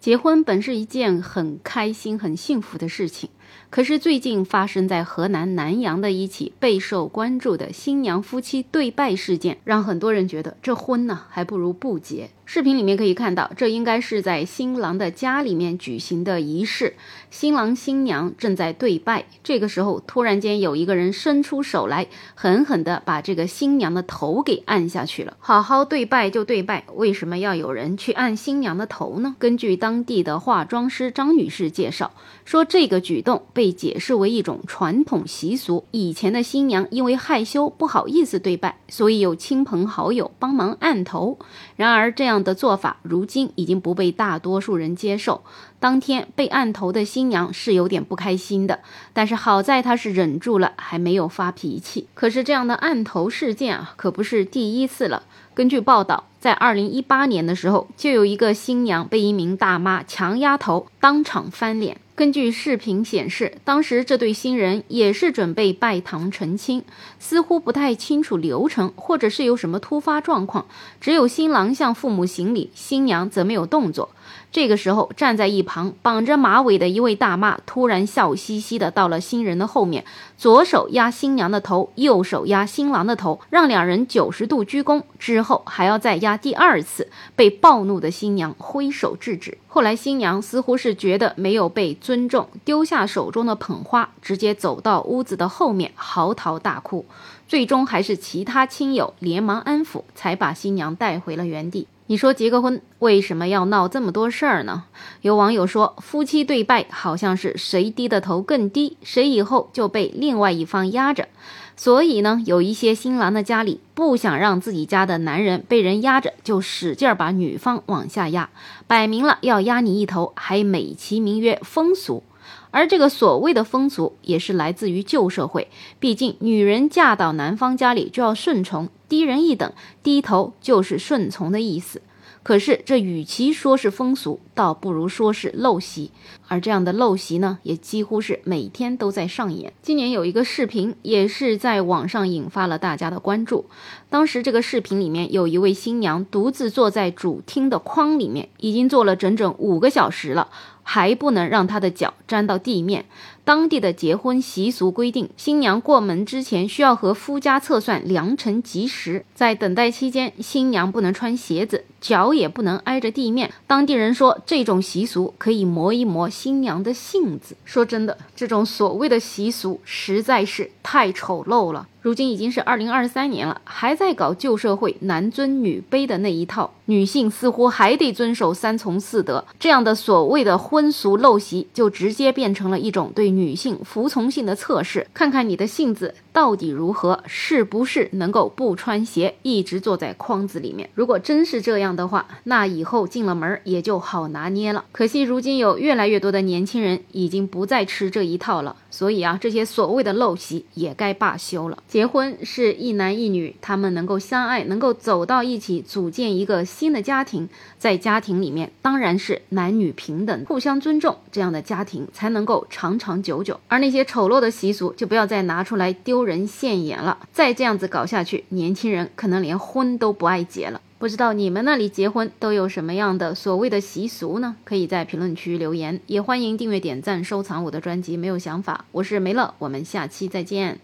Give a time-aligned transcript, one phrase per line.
[0.00, 3.28] 结婚本是一件很开心、很幸福的事情，
[3.70, 12.30] 可是最近发生在河南南阳的一起备受关注的新娘夫妻对拜事件，让很多人觉得这婚呢还不如不结。
[12.44, 16.96] 视频里面可以看到，这应该是在新郎的家里面举行的仪式，
[17.30, 19.26] 新郎新娘正在对拜。
[19.44, 25.36] 这个时候，突然间有一个人伸出手来，狠狠地把这个新娘的头给按下去了。
[25.38, 29.36] 好好对拜就对拜，为什么要有人去按新娘的头呢？
[29.38, 32.10] 根据当地的化妆师张女士介绍，
[32.44, 35.84] 说这个举动被解释为一种传统习俗。
[35.92, 41.38] 以前的新娘因为害羞不好意思对拜，所以有亲朋好友帮忙按头。
[41.76, 42.40] 然而这样。
[42.40, 45.42] 的做法如今已经不被大多数人接受。
[45.78, 48.80] 当天被按头的新娘是有点不开心的，
[49.12, 52.06] 但是好在她是忍住了，还没有发脾气。
[52.14, 55.22] 可是这样的按头事件啊，可不是第一次了。
[55.54, 61.98] 根据报道，在二零一八年的时候，就有一个新娘被一名大妈强压头，当场翻脸。
[62.20, 66.84] 根据视频显示，当时这对新人也是准备拜堂成亲，
[67.18, 70.66] 似乎不太清楚流程，或者是有什么突发状况。
[71.00, 74.10] 只有新郎向父母行礼，新娘则没有动作。
[74.52, 80.04] 这个时候，站在一旁绑着马尾的一位大妈突然笑嘻嘻的到了新人的后面，
[80.36, 89.58] 左手压新娘的头，右手压新郎的头，让两人九十度鞠躬，之后还要再压第二次，被暴怒的新娘挥手制止。
[89.68, 97.04] 后来新娘似乎是觉得没有被尊重，丢下手中的捧花，直接走到屋子的后面嚎啕大哭，
[97.46, 101.86] 最终还是其他亲友连忙安抚，才把新娘带回了原地。
[102.10, 104.82] 你说结个婚为什么要闹这么多事儿呢？
[105.20, 111.28] 有网友说，夫妻对拜好像是谁低的头更低，谁以后就被另外一方压着。
[111.76, 118.50] 所以呢，有一些新郎的家里不想让自己家的男人被人压着，就使劲儿把女方往下压，
[118.88, 122.24] 摆明了要压你一头，还美其名曰风俗。
[122.72, 125.68] 而这个所谓的风俗也是来自于旧社会，
[126.00, 129.72] 毕竟女人嫁到男方家里就要顺从，低人一等，
[130.04, 132.00] 低头就是顺从的意思。
[132.42, 136.10] 可是这与其说是风俗，倒不如说是陋习。
[136.50, 139.72] 而这样的陋习呢，也几乎是每天都在上演。
[139.82, 143.66] 今年有一个视频，也是在网上引发了大家的关注。
[144.08, 150.48] 当时这个视频里面有一位新娘独自坐在主厅的框里面，已经坐了整整五个小时了。
[150.82, 153.04] 还不能让他的脚沾到地面。
[153.44, 159.24] 当地的结婚习俗规定，新娘过门之前需要和夫家测算良辰吉时。
[159.32, 163.52] 在等待期间，新娘不能穿鞋子，脚也不能挨着地面。
[163.68, 167.54] 当地人说，这种习俗可以磨一磨新娘的性子。
[167.66, 171.86] 说真的，这种所谓的习俗实在是太丑陋了。
[172.00, 190.90] 如今已经是二零二三年了，还在搞旧社会男尊女卑的那一套，女性似乎还得遵守三从四德，这样的所谓的婚俗陋习，就直接变成了一种对女性服从性的测试，看看你的性子到底如何，是不是能够不穿鞋一直坐在筐子里面。
[190.94, 194.84] 如果真是这样的话，那以后进了门也就好拿捏了。
[194.90, 201.78] 可惜如今有越来越多的年轻人已经不再吃这一套了，所以啊，这些所谓的陋习也该罢休了。
[201.88, 207.48] 结婚是一男一女，他们能够相爱，能够走到一起，组建一个新的家庭。
[207.78, 213.58] 在家庭里面，当然是男女平等，互相尊重，这样的家庭才能够长长久久。
[213.68, 217.18] 而那些丑陋的习俗，就不要再拿出来丢人现眼了。
[217.32, 220.80] 再这样子搞下去，年轻人可能连婚都不爱结了。
[221.00, 224.56] 不知道你们那里结婚都有什么样的所谓的习俗呢？
[224.64, 228.18] 可以在评论区留言，也欢迎订阅、点赞、收藏我的专辑。
[228.18, 230.78] 没有想法，我是梅乐，我们下期再见。